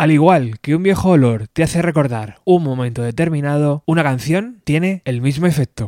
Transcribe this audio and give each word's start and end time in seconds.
Al 0.00 0.12
igual 0.12 0.60
que 0.60 0.74
un 0.74 0.82
viejo 0.82 1.10
olor 1.10 1.46
te 1.48 1.62
hace 1.62 1.82
recordar 1.82 2.40
un 2.46 2.62
momento 2.62 3.02
determinado, 3.02 3.82
una 3.84 4.02
canción 4.02 4.62
tiene 4.64 5.02
el 5.04 5.20
mismo 5.20 5.46
efecto. 5.46 5.84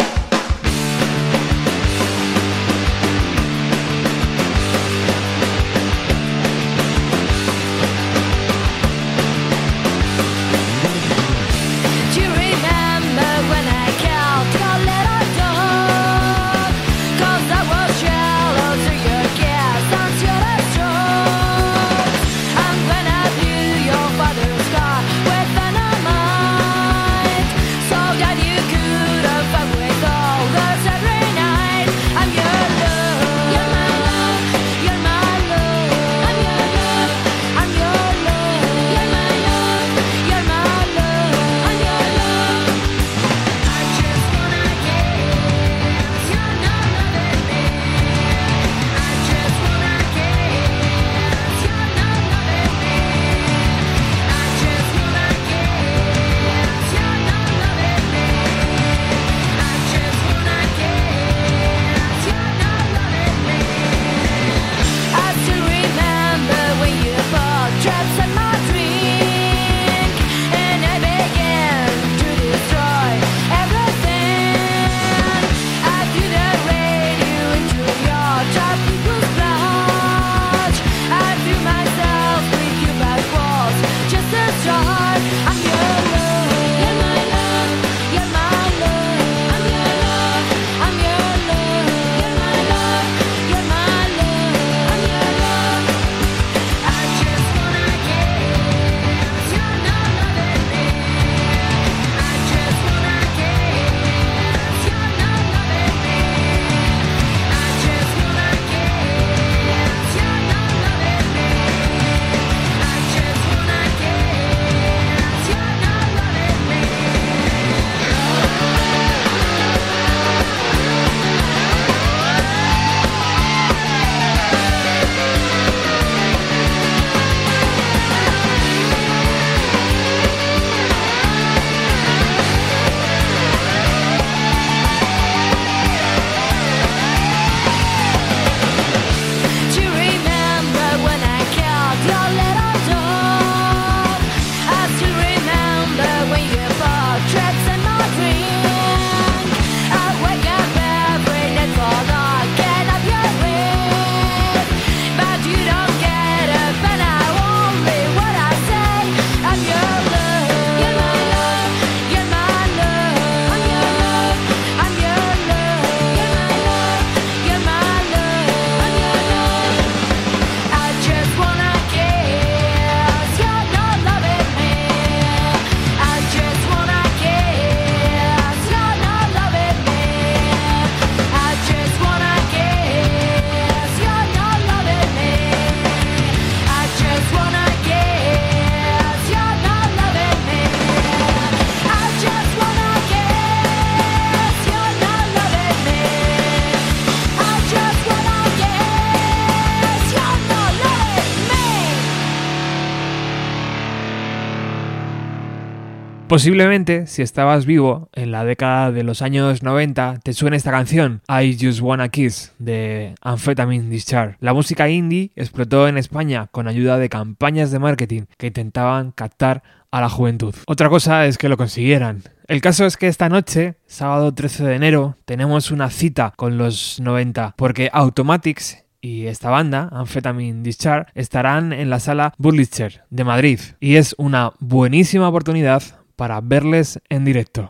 Posiblemente, 206.32 207.06
si 207.08 207.20
estabas 207.20 207.66
vivo 207.66 208.08
en 208.14 208.32
la 208.32 208.42
década 208.42 208.90
de 208.90 209.02
los 209.02 209.20
años 209.20 209.62
90, 209.62 210.20
te 210.24 210.32
suene 210.32 210.56
esta 210.56 210.70
canción, 210.70 211.20
I 211.28 211.58
Just 211.60 211.82
Wanna 211.82 212.08
Kiss, 212.08 212.54
de 212.58 213.14
Amphetamine 213.20 213.90
Discharge. 213.90 214.38
La 214.40 214.54
música 214.54 214.88
indie 214.88 215.30
explotó 215.36 215.88
en 215.88 215.98
España 215.98 216.48
con 216.50 216.68
ayuda 216.68 216.96
de 216.96 217.10
campañas 217.10 217.70
de 217.70 217.80
marketing 217.80 218.22
que 218.38 218.46
intentaban 218.46 219.12
captar 219.12 219.62
a 219.90 220.00
la 220.00 220.08
juventud. 220.08 220.54
Otra 220.66 220.88
cosa 220.88 221.26
es 221.26 221.36
que 221.36 221.50
lo 221.50 221.58
consiguieran. 221.58 222.22
El 222.48 222.62
caso 222.62 222.86
es 222.86 222.96
que 222.96 223.08
esta 223.08 223.28
noche, 223.28 223.74
sábado 223.84 224.32
13 224.32 224.64
de 224.64 224.74
enero, 224.76 225.16
tenemos 225.26 225.70
una 225.70 225.90
cita 225.90 226.32
con 226.34 226.56
los 226.56 226.98
90, 226.98 227.52
porque 227.58 227.90
Automatics 227.92 228.82
y 229.02 229.26
esta 229.26 229.50
banda, 229.50 229.90
Amphetamine 229.92 230.62
Discharge, 230.62 231.10
estarán 231.14 231.74
en 231.74 231.90
la 231.90 232.00
sala 232.00 232.32
Burlitzer 232.38 233.02
de 233.10 233.24
Madrid. 233.24 233.60
Y 233.80 233.96
es 233.96 234.14
una 234.16 234.52
buenísima 234.60 235.28
oportunidad 235.28 235.82
para 236.16 236.40
verles 236.40 237.00
en 237.08 237.24
directo. 237.24 237.68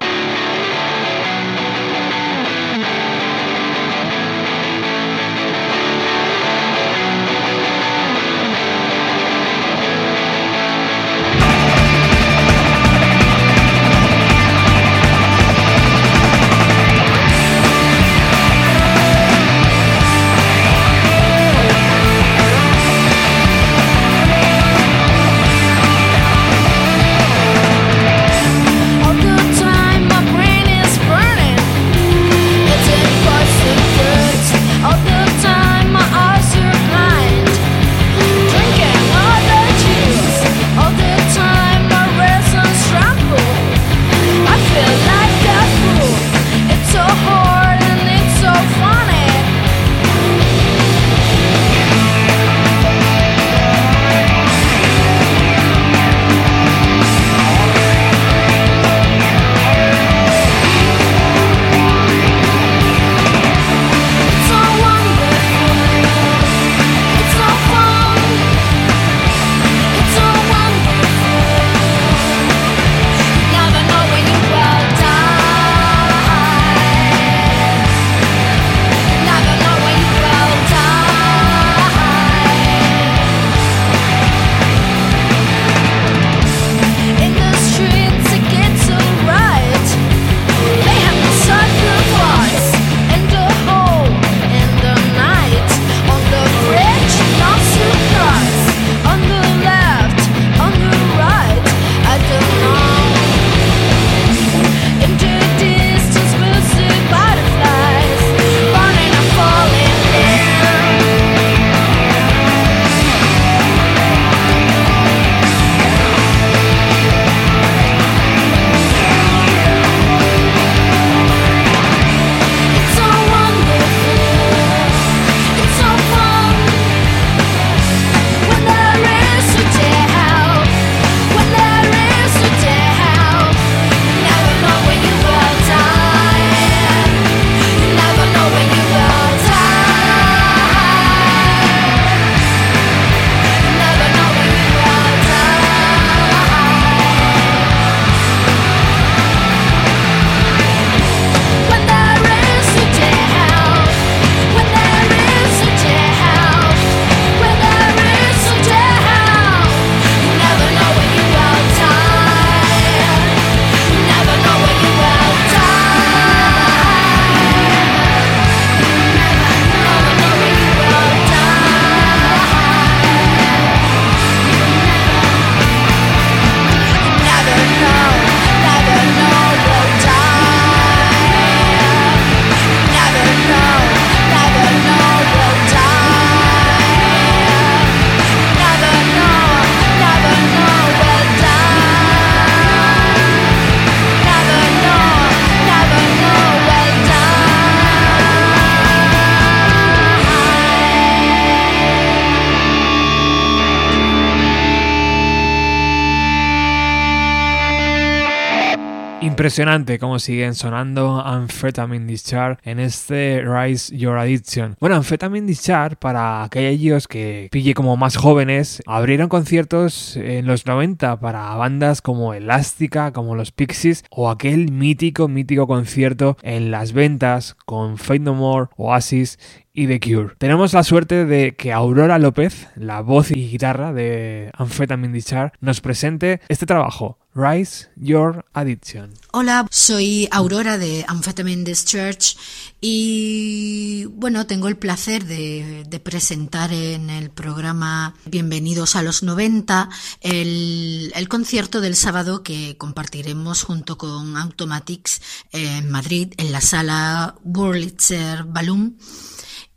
Impresionante 209.42 209.98
cómo 209.98 210.21
siguen 210.21 210.54
sonando 210.54 211.21
Amphetamine 211.21 212.06
Discharge 212.06 212.60
en 212.62 212.78
este 212.78 213.42
Rise 213.44 213.97
Your 213.97 214.16
Addiction. 214.16 214.77
Bueno, 214.78 214.94
Amphetamine 214.94 215.48
Discharge, 215.48 215.97
para 215.97 216.44
aquellos 216.44 217.09
que 217.09 217.48
pille 217.50 217.74
como 217.74 217.97
más 217.97 218.15
jóvenes, 218.15 218.84
abrieron 218.86 219.28
conciertos 219.28 220.16
en 220.16 220.47
los 220.47 220.65
90 220.65 221.18
para 221.18 221.53
bandas 221.56 222.03
como 222.03 222.34
Elástica, 222.34 223.12
como 223.12 223.34
los 223.34 223.50
Pixies, 223.50 224.04
o 224.10 224.30
aquel 224.30 224.71
mítico, 224.71 225.27
mítico 225.27 225.66
concierto 225.66 226.36
en 226.42 226.71
las 226.71 226.92
ventas 226.92 227.56
con 227.66 227.98
Fate 227.98 228.21
No 228.21 228.34
More, 228.34 228.68
Oasis 228.77 229.41
y 229.72 229.88
The 229.88 229.98
Cure. 229.98 230.34
Tenemos 230.38 230.72
la 230.72 230.84
suerte 230.84 231.24
de 231.24 231.56
que 231.56 231.72
Aurora 231.72 232.21
López, 232.21 232.68
la 232.77 233.00
voz 233.00 233.33
y 233.33 233.50
guitarra 233.50 233.92
de 233.92 234.50
Amphetamine 234.54 235.12
Discharge, 235.12 235.56
nos 235.60 235.80
presente 235.80 236.41
este 236.48 236.66
trabajo, 236.66 237.18
Rise 237.34 237.89
Your 237.97 238.45
Addiction. 238.53 239.15
Hola, 239.33 239.67
soy 239.71 240.29
Aurora 240.31 240.77
de 240.77 241.05
Amphetamine 241.09 241.65
Discharge 241.65 242.37
y 242.81 244.05
bueno, 244.11 244.47
tengo 244.47 244.69
el 244.69 244.77
placer 244.77 245.25
de, 245.25 246.01
presentar 246.05 246.73
en 246.73 247.09
el 247.09 247.31
programa 247.31 248.15
Bienvenidos 248.27 248.97
a 248.97 249.03
los 249.03 249.23
90 249.23 249.89
el, 250.21 251.13
el 251.15 251.29
concierto 251.29 251.81
del 251.81 251.97
sábado 251.97 252.43
que 252.43 252.77
compartiremos 252.77 253.63
junto 253.63 253.97
con 253.97 254.37
Automatics 254.37 255.23
en 255.53 255.91
Madrid 255.91 256.35
en 256.37 256.52
la 256.52 256.61
sala 256.61 257.37
Wurlitzer 257.45 258.45
Balloon 258.45 258.99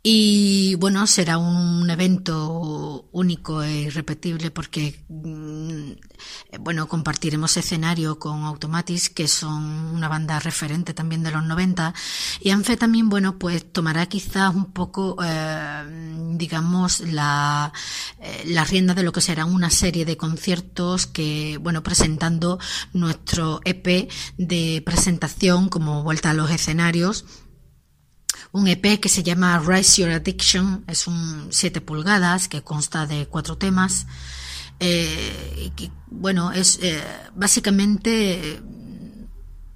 y 0.08 0.76
bueno, 0.76 1.04
será 1.08 1.36
un 1.36 1.90
evento 1.90 3.08
único 3.10 3.64
e 3.64 3.80
irrepetible 3.88 4.52
porque, 4.52 5.02
mm, 5.08 5.98
bueno, 6.66 6.88
compartiremos 6.88 7.56
escenario 7.56 8.18
con 8.18 8.42
Automatis, 8.42 9.08
que 9.08 9.28
son 9.28 9.62
una 9.94 10.08
banda 10.08 10.40
referente 10.40 10.94
también 10.94 11.22
de 11.22 11.30
los 11.30 11.44
90. 11.44 11.94
Y 12.40 12.50
Anfe 12.50 12.76
también, 12.76 13.08
bueno, 13.08 13.38
pues 13.38 13.72
tomará 13.72 14.06
quizás 14.06 14.52
un 14.52 14.72
poco, 14.72 15.16
eh, 15.22 15.84
digamos, 16.32 16.98
la, 16.98 17.72
eh, 18.18 18.42
la 18.46 18.64
rienda 18.64 18.94
de 18.94 19.04
lo 19.04 19.12
que 19.12 19.20
será 19.20 19.44
una 19.44 19.70
serie 19.70 20.04
de 20.04 20.16
conciertos 20.16 21.06
que, 21.06 21.56
bueno, 21.62 21.84
presentando 21.84 22.58
nuestro 22.92 23.60
EP 23.64 24.10
de 24.36 24.82
presentación 24.84 25.68
como 25.68 26.02
vuelta 26.02 26.30
a 26.30 26.34
los 26.34 26.50
escenarios 26.50 27.26
un 28.50 28.66
EP 28.66 28.98
que 28.98 29.08
se 29.08 29.22
llama 29.22 29.62
Rise 29.64 30.02
Your 30.02 30.10
Addiction, 30.10 30.84
es 30.88 31.06
un 31.06 31.48
7 31.50 31.80
pulgadas 31.80 32.48
que 32.48 32.62
consta 32.62 33.06
de 33.06 33.26
cuatro 33.26 33.56
temas. 33.56 34.06
Eh, 34.78 35.70
bueno, 36.08 36.52
es 36.52 36.78
eh, 36.82 37.02
básicamente 37.34 38.60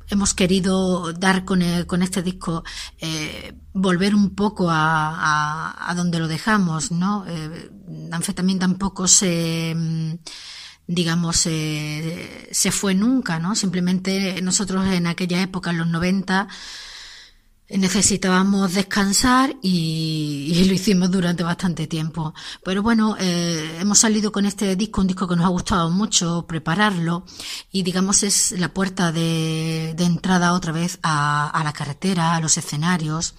hemos 0.08 0.34
querido 0.34 1.12
dar 1.12 1.44
con, 1.44 1.62
con 1.86 2.02
este 2.02 2.22
disco 2.22 2.64
eh, 2.98 3.54
volver 3.72 4.14
un 4.14 4.34
poco 4.34 4.66
a, 4.68 5.92
donde 5.96 6.18
lo 6.18 6.28
dejamos, 6.28 6.90
¿no? 6.90 7.24
Eh, 7.28 7.70
también 8.34 8.58
tampoco 8.58 9.06
se 9.06 10.18
digamos, 10.86 11.36
se 11.36 12.72
fue 12.72 12.94
nunca, 12.94 13.38
¿no? 13.38 13.54
Simplemente 13.54 14.42
nosotros 14.42 14.88
en 14.88 15.06
aquella 15.06 15.40
época, 15.40 15.70
en 15.70 15.78
los 15.78 15.86
90, 15.86 16.48
necesitábamos 17.78 18.74
descansar 18.74 19.56
y, 19.62 20.64
lo 20.66 20.74
hicimos 20.74 21.10
durante 21.10 21.42
bastante 21.42 21.86
tiempo. 21.86 22.34
Pero 22.64 22.82
bueno, 22.82 23.16
eh, 23.18 23.78
hemos 23.80 23.98
salido 23.98 24.32
con 24.32 24.46
este 24.46 24.76
disco, 24.76 25.00
un 25.00 25.06
disco 25.06 25.28
que 25.28 25.36
nos 25.36 25.44
ha 25.44 25.48
gustado 25.48 25.90
mucho 25.90 26.46
prepararlo 26.46 27.24
y 27.70 27.82
digamos 27.82 28.22
es 28.22 28.52
la 28.52 28.72
puerta 28.72 29.12
de, 29.12 29.90
entrada 29.98 30.52
otra 30.52 30.72
vez 30.72 30.98
a, 31.02 31.60
la 31.64 31.72
carretera, 31.72 32.34
a 32.34 32.40
los 32.40 32.56
escenarios. 32.56 33.34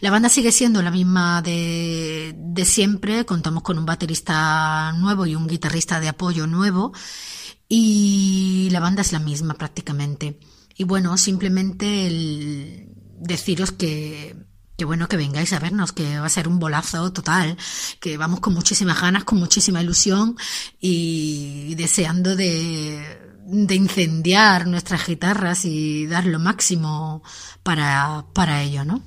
La 0.00 0.10
banda 0.10 0.28
sigue 0.28 0.52
siendo 0.52 0.82
la 0.82 0.90
misma 0.90 1.42
de, 1.42 2.34
de 2.36 2.64
siempre, 2.64 3.24
contamos 3.24 3.62
con 3.62 3.78
un 3.78 3.86
baterista 3.86 4.92
nuevo 4.92 5.26
y 5.26 5.34
un 5.34 5.46
guitarrista 5.46 6.00
de 6.00 6.08
apoyo 6.08 6.46
nuevo 6.46 6.92
y 7.68 8.68
la 8.70 8.80
banda 8.80 9.02
es 9.02 9.12
la 9.12 9.18
misma 9.18 9.54
prácticamente. 9.54 10.38
Y 10.76 10.84
bueno, 10.84 11.16
simplemente 11.16 12.06
el, 12.06 12.93
deciros 13.18 13.72
que, 13.72 14.36
que 14.76 14.84
bueno 14.84 15.08
que 15.08 15.16
vengáis 15.16 15.52
a 15.52 15.58
vernos, 15.58 15.92
que 15.92 16.18
va 16.18 16.26
a 16.26 16.30
ser 16.30 16.48
un 16.48 16.58
bolazo 16.58 17.12
total, 17.12 17.56
que 18.00 18.16
vamos 18.16 18.40
con 18.40 18.54
muchísimas 18.54 19.00
ganas, 19.00 19.24
con 19.24 19.38
muchísima 19.38 19.82
ilusión 19.82 20.36
y 20.80 21.74
deseando 21.76 22.34
de, 22.36 23.18
de 23.46 23.74
incendiar 23.74 24.66
nuestras 24.66 25.06
guitarras 25.06 25.64
y 25.64 26.06
dar 26.06 26.26
lo 26.26 26.38
máximo 26.38 27.22
para, 27.62 28.24
para 28.32 28.62
ello, 28.62 28.84
¿no? 28.84 29.02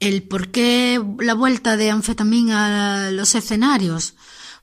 El 0.00 0.22
por 0.22 0.48
qué 0.48 1.02
la 1.18 1.34
vuelta 1.34 1.76
de 1.76 1.90
anfetamina 1.90 3.06
a 3.06 3.10
los 3.10 3.34
escenarios. 3.34 4.14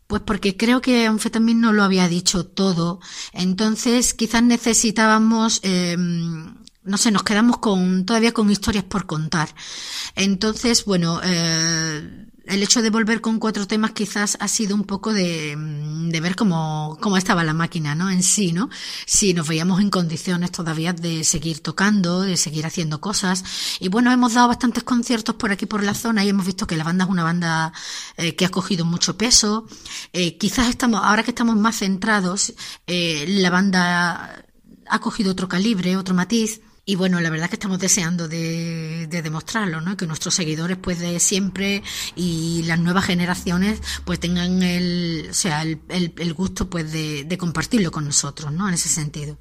Pues 0.07 0.21
porque 0.21 0.55
creo 0.55 0.79
que 0.79 1.05
Anfetamín 1.05 1.59
no 1.59 1.73
lo 1.73 1.83
había 1.83 2.07
dicho 2.07 2.45
todo. 2.45 3.01
Entonces 3.33 4.13
quizás 4.13 4.41
necesitábamos 4.41 5.59
eh, 5.63 5.97
no 6.87 6.97
sé, 6.97 7.11
nos 7.11 7.23
quedamos 7.23 7.57
con 7.57 8.05
todavía 8.05 8.33
con 8.33 8.49
historias 8.49 8.85
por 8.85 9.05
contar. 9.05 9.53
Entonces, 10.15 10.85
bueno, 10.85 11.19
eh, 11.23 12.27
el 12.47 12.63
hecho 12.63 12.81
de 12.81 12.89
volver 12.89 13.19
con 13.19 13.39
cuatro 13.39 13.67
temas 13.67 13.91
quizás 13.91 14.37
ha 14.39 14.47
sido 14.47 14.73
un 14.73 14.85
poco 14.85 15.13
de, 15.13 15.55
de 15.57 16.21
ver 16.21 16.35
cómo, 16.35 16.97
cómo, 17.01 17.17
estaba 17.17 17.43
la 17.43 17.53
máquina, 17.53 17.93
¿no? 17.93 18.09
En 18.09 18.23
sí, 18.23 18.53
¿no? 18.53 18.69
Si 19.05 19.33
nos 19.33 19.47
veíamos 19.47 19.81
en 19.81 19.89
condiciones 19.89 20.51
todavía 20.51 20.93
de 20.93 21.25
seguir 21.25 21.59
tocando, 21.59 22.21
de 22.21 22.37
seguir 22.37 22.65
haciendo 22.65 23.01
cosas. 23.01 23.43
Y 23.81 23.89
bueno, 23.89 24.11
hemos 24.11 24.33
dado 24.33 24.47
bastantes 24.47 24.83
conciertos 24.83 25.35
por 25.35 25.51
aquí 25.51 25.65
por 25.65 25.83
la 25.83 25.93
zona 25.93 26.23
y 26.23 26.29
hemos 26.29 26.45
visto 26.45 26.67
que 26.67 26.77
la 26.77 26.85
banda 26.85 27.03
es 27.03 27.11
una 27.11 27.23
banda 27.23 27.73
eh, 28.15 28.35
que 28.35 28.45
ha 28.45 28.49
cogido 28.49 28.85
mucho 28.85 29.17
peso. 29.17 29.67
Eh, 30.13 30.37
quizás 30.37 30.69
estamos, 30.69 31.01
ahora 31.03 31.23
que 31.23 31.31
estamos 31.31 31.57
más 31.57 31.79
centrados, 31.79 32.53
eh, 32.87 33.25
la 33.27 33.49
banda 33.49 34.45
ha 34.89 34.99
cogido 34.99 35.31
otro 35.31 35.49
calibre, 35.49 35.97
otro 35.97 36.15
matiz. 36.15 36.61
Y 36.89 36.95
bueno, 36.95 37.19
la 37.19 37.29
verdad 37.29 37.49
que 37.49 37.57
estamos 37.57 37.79
deseando 37.79 38.29
de, 38.29 39.07
demostrarlo, 39.09 39.81
¿no? 39.81 39.97
Que 39.97 40.07
nuestros 40.07 40.33
seguidores, 40.33 40.77
pues 40.77 40.99
de 40.99 41.19
siempre 41.19 41.83
y 42.15 42.63
las 42.63 42.79
nuevas 42.79 43.03
generaciones, 43.03 43.81
pues 44.05 44.21
tengan 44.21 44.63
el, 44.63 45.27
o 45.29 45.33
sea, 45.33 45.63
el, 45.63 45.81
el, 45.89 46.33
gusto, 46.33 46.69
pues 46.69 46.89
de, 46.93 47.25
de 47.25 47.37
compartirlo 47.37 47.91
con 47.91 48.05
nosotros, 48.05 48.53
¿no? 48.53 48.69
En 48.69 48.75
ese 48.75 48.87
sentido. 48.87 49.37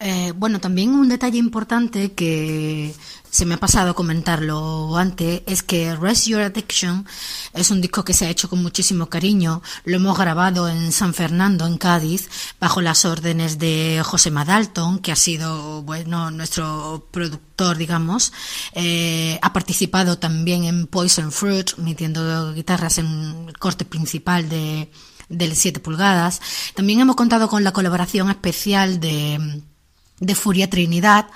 Eh, 0.00 0.32
bueno, 0.36 0.60
también 0.60 0.90
un 0.90 1.08
detalle 1.08 1.38
importante 1.38 2.12
que 2.12 2.94
se 3.30 3.44
me 3.44 3.54
ha 3.54 3.58
pasado 3.58 3.96
comentarlo 3.96 4.96
antes 4.96 5.42
es 5.46 5.64
que 5.64 5.96
Rest 5.96 6.26
Your 6.28 6.40
Addiction 6.40 7.04
es 7.52 7.70
un 7.72 7.80
disco 7.80 8.04
que 8.04 8.14
se 8.14 8.26
ha 8.26 8.30
hecho 8.30 8.48
con 8.48 8.62
muchísimo 8.62 9.08
cariño. 9.08 9.60
Lo 9.84 9.96
hemos 9.96 10.16
grabado 10.16 10.68
en 10.68 10.92
San 10.92 11.14
Fernando, 11.14 11.66
en 11.66 11.78
Cádiz, 11.78 12.28
bajo 12.60 12.80
las 12.80 13.04
órdenes 13.04 13.58
de 13.58 14.00
José 14.04 14.30
Madalton, 14.30 15.00
que 15.00 15.10
ha 15.10 15.16
sido 15.16 15.82
bueno 15.82 16.30
nuestro 16.30 17.08
productor, 17.10 17.76
digamos. 17.76 18.32
Eh, 18.74 19.38
ha 19.42 19.52
participado 19.52 20.18
también 20.18 20.64
en 20.64 20.86
Poison 20.86 21.32
Fruit, 21.32 21.76
metiendo 21.76 22.54
guitarras 22.54 22.98
en 22.98 23.46
el 23.48 23.58
corte 23.58 23.84
principal 23.84 24.48
de 24.48 24.90
del 25.28 25.56
7 25.56 25.80
pulgadas. 25.80 26.40
También 26.74 27.00
hemos 27.00 27.16
contado 27.16 27.48
con 27.48 27.62
la 27.62 27.72
colaboración 27.72 28.30
especial 28.30 28.98
de 28.98 29.62
de 30.20 30.34
Furia 30.34 30.68
Trinidad, 30.70 31.26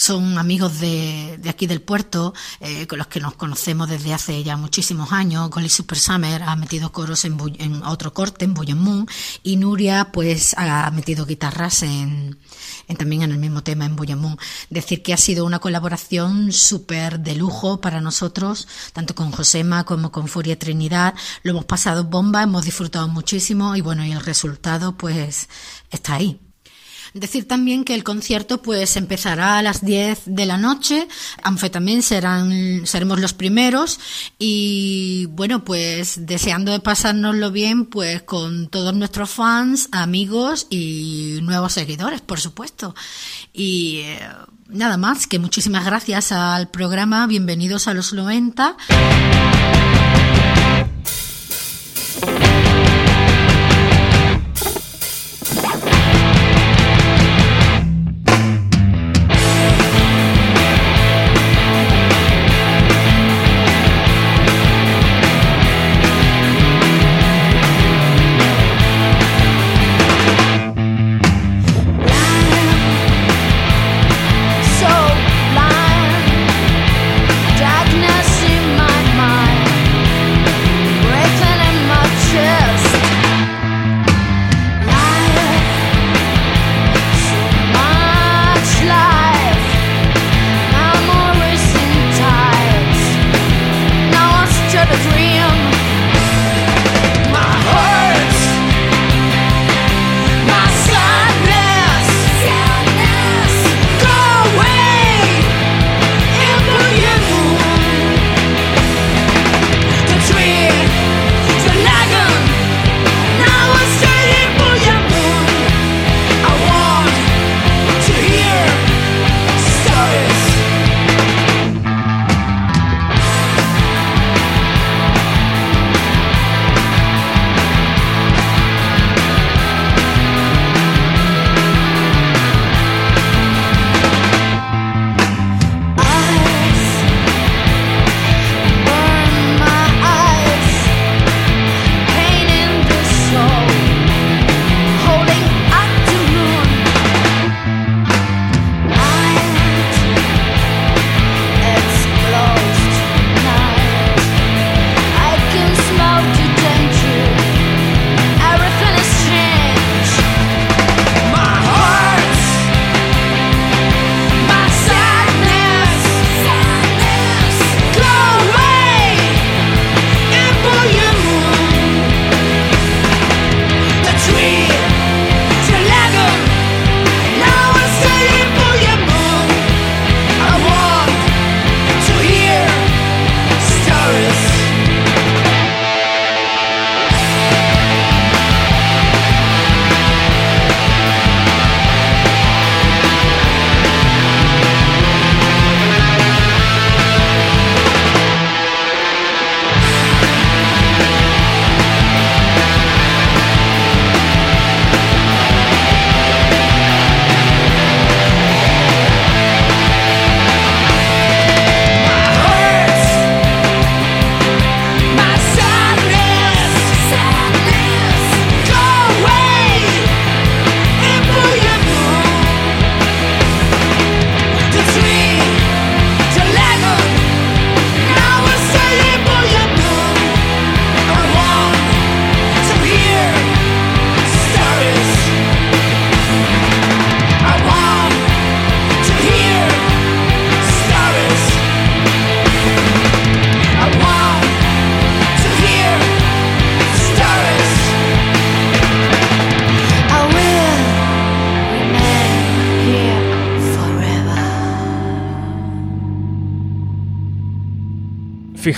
son 0.00 0.38
amigos 0.38 0.80
de, 0.80 1.36
de 1.38 1.50
aquí 1.50 1.66
del 1.66 1.82
puerto, 1.82 2.32
eh, 2.60 2.86
con 2.86 2.98
los 2.98 3.08
que 3.08 3.20
nos 3.20 3.34
conocemos 3.34 3.88
desde 3.88 4.14
hace 4.14 4.42
ya 4.42 4.56
muchísimos 4.56 5.12
años. 5.12 5.50
Golly 5.50 5.68
Super 5.68 5.98
Summer 5.98 6.42
ha 6.42 6.56
metido 6.56 6.90
coros 6.92 7.24
en, 7.24 7.36
en 7.58 7.82
otro 7.82 8.14
corte, 8.14 8.44
en 8.44 8.54
Bullen 8.54 9.06
y 9.42 9.56
Nuria 9.56 10.10
pues 10.12 10.54
ha 10.56 10.90
metido 10.92 11.26
guitarras 11.26 11.82
en, 11.82 12.38
en 12.88 12.96
también 12.96 13.22
en 13.22 13.32
el 13.32 13.38
mismo 13.38 13.62
tema, 13.62 13.84
en 13.84 13.96
Bullen. 13.96 14.38
Decir 14.70 15.02
que 15.02 15.12
ha 15.12 15.18
sido 15.18 15.44
una 15.44 15.58
colaboración 15.58 16.52
súper 16.52 17.20
de 17.20 17.34
lujo 17.34 17.80
para 17.80 18.00
nosotros, 18.00 18.68
tanto 18.94 19.14
con 19.14 19.32
Josema 19.32 19.84
como 19.84 20.10
con 20.12 20.28
Furia 20.28 20.58
Trinidad. 20.58 21.14
Lo 21.42 21.50
hemos 21.50 21.66
pasado 21.66 22.04
bomba, 22.04 22.42
hemos 22.42 22.64
disfrutado 22.64 23.08
muchísimo 23.08 23.76
y 23.76 23.82
bueno, 23.82 24.04
y 24.04 24.12
el 24.12 24.20
resultado 24.20 24.96
pues 24.96 25.48
está 25.90 26.14
ahí. 26.14 26.49
Decir 27.14 27.48
también 27.48 27.84
que 27.84 27.94
el 27.94 28.04
concierto 28.04 28.62
pues 28.62 28.96
empezará 28.96 29.58
a 29.58 29.62
las 29.62 29.84
10 29.84 30.22
de 30.26 30.46
la 30.46 30.56
noche, 30.56 31.08
también 31.70 32.02
serán, 32.02 32.86
seremos 32.86 33.20
los 33.20 33.32
primeros 33.32 33.98
y 34.38 35.26
bueno 35.30 35.64
pues 35.64 36.26
deseando 36.26 36.72
de 36.72 36.80
pasárnoslo 36.80 37.50
bien 37.50 37.86
pues 37.86 38.22
con 38.22 38.68
todos 38.68 38.94
nuestros 38.94 39.30
fans, 39.30 39.88
amigos 39.92 40.66
y 40.70 41.40
nuevos 41.42 41.72
seguidores 41.72 42.20
por 42.20 42.40
supuesto. 42.40 42.94
Y 43.52 43.98
eh, 44.04 44.20
nada 44.68 44.96
más, 44.96 45.26
que 45.26 45.38
muchísimas 45.38 45.84
gracias 45.84 46.32
al 46.32 46.68
programa, 46.68 47.26
bienvenidos 47.26 47.88
a 47.88 47.94
los 47.94 48.12
90. 48.12 48.76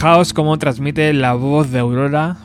Fijaos 0.03 0.33
cómo 0.33 0.59
transmite 0.59 1.13
la 1.13 1.35
voz 1.35 1.71
de 1.71 1.79
Aurora. 1.79 2.37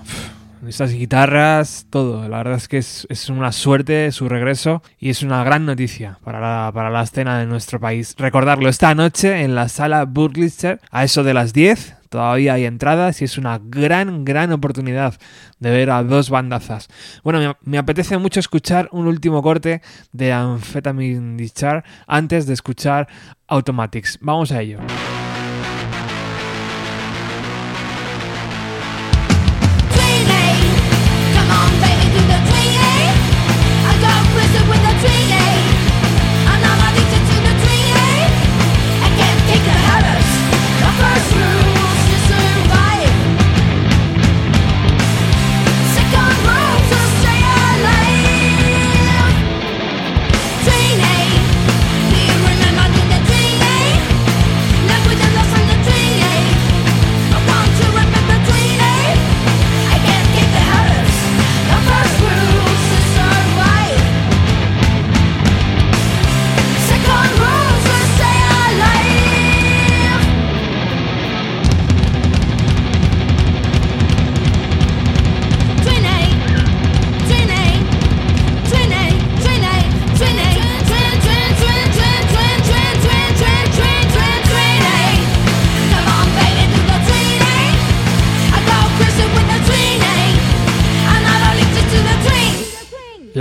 Estas 0.67 0.93
guitarras, 0.93 1.87
todo. 1.89 2.29
La 2.29 2.37
verdad 2.37 2.57
es 2.57 2.67
que 2.67 2.77
es, 2.77 3.29
una 3.31 3.51
suerte 3.51 4.11
su 4.11 4.29
regreso 4.29 4.83
y 4.99 5.09
es 5.09 5.23
una 5.23 5.43
gran 5.43 5.65
noticia 5.65 6.19
para 6.23 6.39
la, 6.39 6.71
para 6.71 6.91
la 6.91 7.01
escena 7.01 7.39
de 7.39 7.47
nuestro 7.47 7.79
país. 7.79 8.13
Recordarlo 8.15 8.69
esta 8.69 8.93
noche 8.93 9.41
en 9.41 9.55
la 9.55 9.69
sala 9.69 10.05
Burglister 10.05 10.79
a 10.91 11.03
eso 11.03 11.23
de 11.23 11.33
las 11.33 11.51
10. 11.51 11.95
Todavía 12.09 12.53
hay 12.53 12.65
entradas 12.65 13.23
y 13.23 13.25
es 13.25 13.39
una 13.39 13.59
gran, 13.59 14.23
gran 14.23 14.51
oportunidad 14.51 15.15
de 15.57 15.71
ver 15.71 15.89
a 15.89 16.03
dos 16.03 16.29
bandazas. 16.29 16.89
Bueno, 17.23 17.39
me, 17.39 17.55
me 17.71 17.79
apetece 17.79 18.19
mucho 18.19 18.39
escuchar 18.39 18.87
un 18.91 19.07
último 19.07 19.41
corte 19.41 19.81
de 20.11 20.31
Amphetamine 20.31 21.37
Discharge 21.37 21.89
antes 22.05 22.45
de 22.45 22.53
escuchar 22.53 23.07
Automatics. 23.47 24.19
Vamos 24.21 24.51
a 24.51 24.61
ello. 24.61 24.77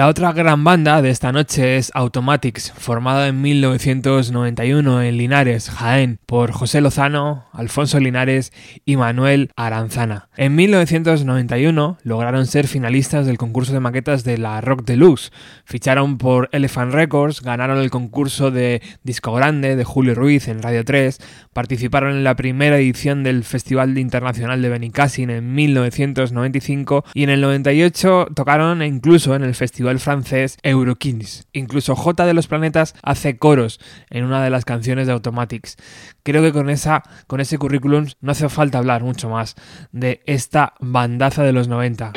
La 0.07 0.11
otra 0.11 0.33
gran 0.33 0.63
banda 0.63 1.03
de 1.03 1.11
esta 1.11 1.33
noche 1.33 1.79
es 1.79 1.91
Automatics, 1.93 2.73
formada 2.79 3.27
en 3.27 3.43
1991 3.43 5.03
en 5.03 5.17
Linares, 5.17 5.69
Jaén, 5.69 6.21
por 6.27 6.53
José 6.53 6.81
Lozano, 6.81 7.47
Alfonso 7.53 7.99
Linares 7.99 8.53
y 8.85 8.97
Manuel 8.97 9.51
Aranzana. 9.57 10.29
En 10.37 10.55
1991 10.55 11.99
lograron 12.05 12.47
ser 12.47 12.69
finalistas 12.69 13.27
del 13.27 13.37
concurso 13.37 13.73
de 13.73 13.81
maquetas 13.81 14.23
de 14.23 14.39
la 14.39 14.61
Rock 14.61 14.85
Deluxe, 14.85 15.33
ficharon 15.65 16.19
por 16.19 16.51
Elephant 16.53 16.93
Records, 16.93 17.43
ganaron 17.43 17.79
el 17.79 17.91
concurso 17.91 18.53
de 18.53 18.83
Disco 19.03 19.33
Grande 19.33 19.75
de 19.75 19.83
Julio 19.83 20.15
Ruiz 20.15 20.47
en 20.47 20.63
Radio 20.63 20.85
3, 20.85 21.19
participaron 21.53 22.13
en 22.13 22.23
la 22.23 22.37
primera 22.37 22.79
edición 22.79 23.25
del 23.25 23.43
Festival 23.43 23.99
Internacional 23.99 24.63
de 24.63 24.69
Benicassin 24.69 25.31
en 25.31 25.53
1995 25.53 27.05
y 27.13 27.25
en 27.25 27.31
el 27.31 27.41
98 27.41 28.29
tocaron 28.37 28.85
incluso 28.85 29.35
en 29.35 29.43
el 29.43 29.57
Festival 29.57 29.96
francés 30.01 30.59
Eurokings. 30.63 31.47
Incluso 31.53 31.97
J 31.97 32.27
de 32.27 32.35
los 32.35 32.47
Planetas 32.47 32.95
hace 33.03 33.39
coros 33.39 33.81
en 34.11 34.25
una 34.25 34.43
de 34.43 34.51
las 34.51 34.65
canciones 34.65 35.07
de 35.07 35.13
Automatics. 35.13 35.77
Creo 36.23 36.43
que 36.43 36.53
con, 36.53 36.71
esa, 36.71 37.03
con 37.27 37.41
ese 37.41 37.59
currículum 37.59 38.07
no 38.21 38.33
hace 38.33 38.49
falta 38.49 38.79
hablar 38.79 39.03
mucho 39.03 39.29
más 39.29 39.55
de 39.93 40.23
esta 40.27 40.75
bandaza 40.81 41.43
de 41.43 41.53
los 41.53 41.69
90. 41.69 42.13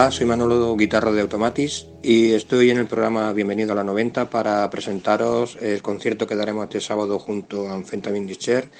Hola, 0.00 0.10
soy 0.10 0.24
Manolo 0.24 0.74
Guitarro 0.78 1.12
de 1.12 1.20
Automatis 1.20 1.86
y 2.02 2.32
estoy 2.32 2.70
en 2.70 2.78
el 2.78 2.86
programa 2.86 3.34
Bienvenido 3.34 3.72
a 3.72 3.74
la 3.74 3.84
90 3.84 4.30
para 4.30 4.70
presentaros 4.70 5.58
el 5.60 5.82
concierto 5.82 6.26
que 6.26 6.36
daremos 6.36 6.64
este 6.64 6.80
sábado 6.80 7.18
junto 7.18 7.68
a 7.68 7.74
Amphetamine 7.74 8.26
Discher 8.26 8.70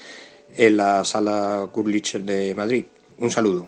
en 0.57 0.77
la 0.77 1.05
sala 1.05 1.67
Kurlicher 1.71 2.23
de 2.23 2.55
Madrid. 2.55 2.85
Un 3.19 3.29
saludo. 3.29 3.67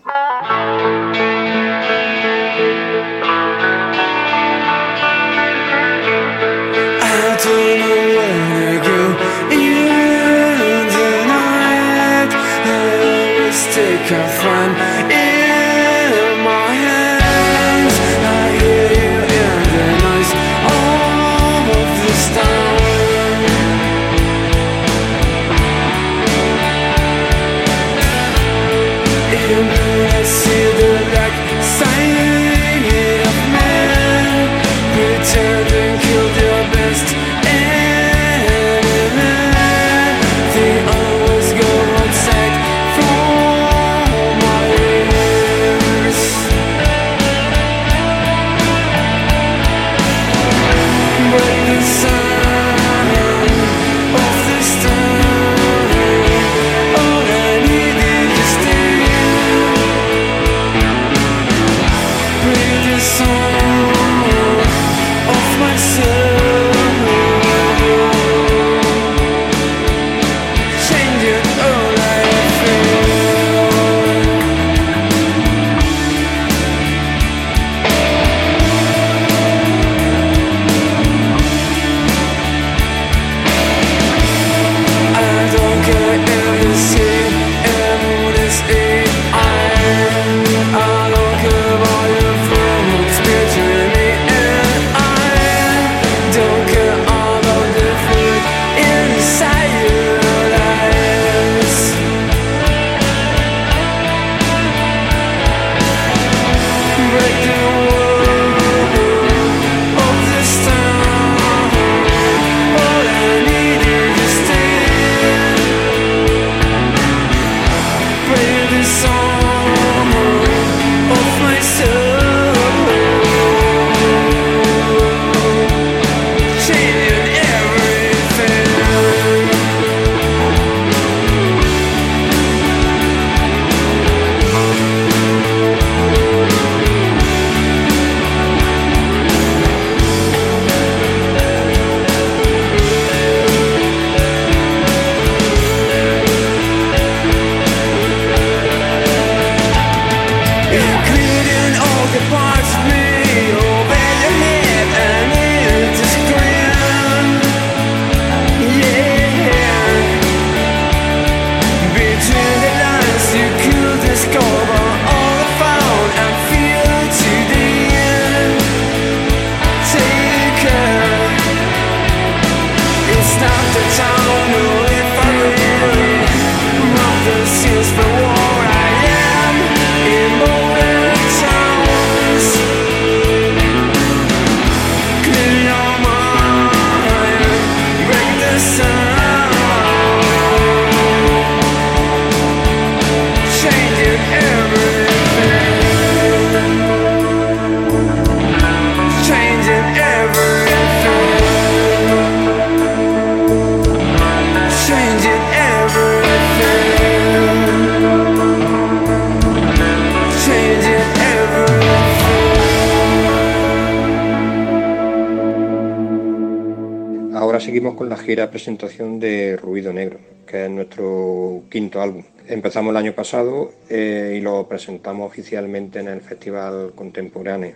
Seguimos 217.63 217.95
con 217.95 218.09
la 218.09 218.17
gira 218.17 218.51
presentación 218.51 219.21
de 219.21 219.55
Ruido 219.55 219.93
Negro, 219.93 220.19
que 220.45 220.65
es 220.65 220.69
nuestro 220.69 221.63
quinto 221.69 222.01
álbum. 222.01 222.23
Empezamos 222.45 222.91
el 222.91 222.97
año 222.97 223.13
pasado 223.13 223.71
eh, 223.89 224.35
y 224.37 224.41
lo 224.41 224.67
presentamos 224.67 225.31
oficialmente 225.31 226.01
en 226.01 226.09
el 226.09 226.19
Festival 226.19 226.91
Contemporáneo. 226.93 227.75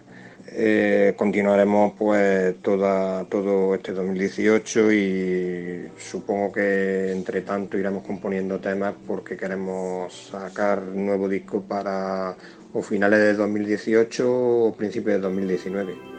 Eh, 0.50 1.14
continuaremos 1.16 1.94
pues 1.98 2.56
todo 2.62 3.76
este 3.76 3.94
2018 3.94 4.92
y 4.92 5.88
supongo 5.98 6.52
que 6.52 7.12
entre 7.14 7.42
tanto 7.42 7.78
iremos 7.78 8.04
componiendo 8.04 8.60
temas 8.60 8.94
porque 9.08 9.38
queremos 9.38 10.30
sacar 10.32 10.82
nuevo 10.82 11.30
disco 11.30 11.62
para 11.62 12.36
o 12.74 12.82
finales 12.82 13.20
de 13.20 13.34
2018 13.36 14.66
o 14.68 14.76
principios 14.76 15.16
de 15.16 15.22
2019. 15.22 16.17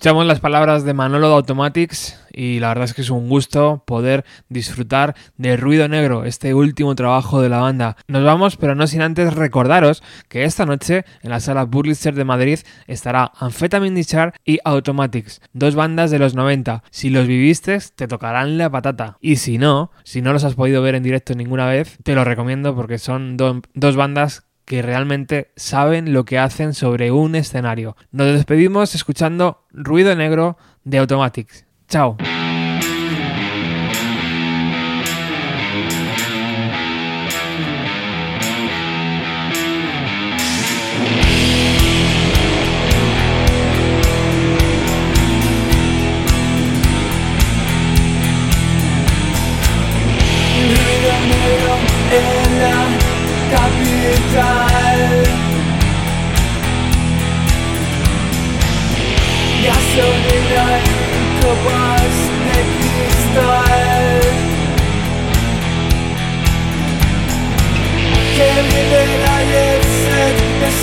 Escuchamos 0.00 0.24
las 0.24 0.40
palabras 0.40 0.84
de 0.84 0.94
Manolo 0.94 1.28
de 1.28 1.34
Automatics 1.34 2.18
y 2.32 2.58
la 2.58 2.68
verdad 2.68 2.84
es 2.84 2.94
que 2.94 3.02
es 3.02 3.10
un 3.10 3.28
gusto 3.28 3.82
poder 3.86 4.24
disfrutar 4.48 5.14
de 5.36 5.58
Ruido 5.58 5.88
Negro, 5.88 6.24
este 6.24 6.54
último 6.54 6.94
trabajo 6.94 7.42
de 7.42 7.50
la 7.50 7.58
banda. 7.58 7.98
Nos 8.08 8.24
vamos, 8.24 8.56
pero 8.56 8.74
no 8.74 8.86
sin 8.86 9.02
antes 9.02 9.34
recordaros 9.34 10.02
que 10.30 10.44
esta 10.44 10.64
noche 10.64 11.04
en 11.20 11.28
la 11.28 11.40
sala 11.40 11.64
Burlister 11.64 12.14
de 12.14 12.24
Madrid 12.24 12.60
estará 12.86 13.30
Amphetamine 13.40 13.94
Discharge 13.94 14.38
y 14.42 14.58
Automatics, 14.64 15.42
dos 15.52 15.74
bandas 15.74 16.10
de 16.10 16.18
los 16.18 16.34
90. 16.34 16.82
Si 16.90 17.10
los 17.10 17.26
viviste, 17.26 17.78
te 17.94 18.08
tocarán 18.08 18.56
la 18.56 18.70
patata. 18.70 19.18
Y 19.20 19.36
si 19.36 19.58
no, 19.58 19.90
si 20.02 20.22
no 20.22 20.32
los 20.32 20.44
has 20.44 20.54
podido 20.54 20.80
ver 20.80 20.94
en 20.94 21.02
directo 21.02 21.34
ninguna 21.34 21.66
vez, 21.66 21.98
te 22.04 22.14
lo 22.14 22.24
recomiendo 22.24 22.74
porque 22.74 22.96
son 22.96 23.36
dos 23.36 23.96
bandas 23.96 24.49
que 24.70 24.82
realmente 24.82 25.50
saben 25.56 26.12
lo 26.12 26.24
que 26.24 26.38
hacen 26.38 26.74
sobre 26.74 27.10
un 27.10 27.34
escenario. 27.34 27.96
Nos 28.12 28.28
despedimos 28.28 28.94
escuchando 28.94 29.66
Ruido 29.72 30.14
Negro 30.14 30.58
de 30.84 30.98
Automatics. 30.98 31.66
Chao. 31.88 32.16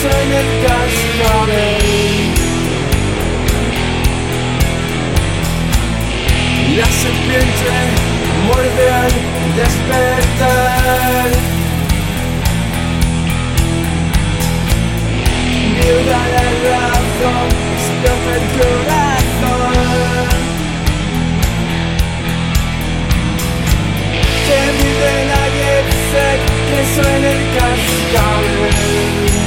En 0.10 0.30
el 0.42 0.50
cascabel. 0.66 1.86
La 6.78 6.86
serpiente 6.86 7.72
muerde 8.48 8.86
al 8.92 9.14
despertar. 9.56 10.98
viuda 15.88 16.22
la 16.36 16.48
razón, 16.68 17.48
explota 17.76 18.32
el 18.40 18.46
corazón. 18.60 19.78
Que 24.46 24.60
vive 24.78 25.14
la 25.32 25.44
jet 25.56 25.88
que 26.70 26.80
suena 26.96 27.28
el 27.36 27.42
cascabel. 27.58 29.47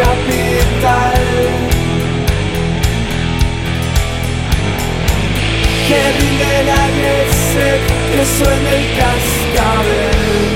capital. 0.00 1.22
Que 5.88 6.00
brille 6.16 6.54
la 6.68 6.82
sed, 7.52 7.80
que 8.12 8.22
suene 8.36 8.70
el 8.78 8.84
cascabel. 8.98 10.52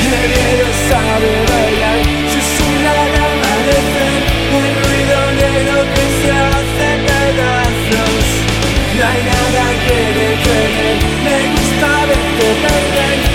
Quiero 0.00 0.68
sabe 0.88 1.32
bailar, 1.50 2.00
susurrar 2.32 2.98
al 3.04 3.14
amanecer, 3.28 4.14
el 4.58 4.68
ruido 4.82 5.18
negro 5.40 5.76
que 5.94 6.04
se 6.20 6.30
hace 6.48 6.88
pedazos. 7.06 8.24
No 8.96 9.02
hay 9.08 9.20
nada 9.32 9.64
que 9.84 9.98
me 10.16 10.30
quede, 10.44 10.88
me 11.24 11.36
gusta 11.52 11.90
verte 12.08 12.46
perder. 12.62 13.29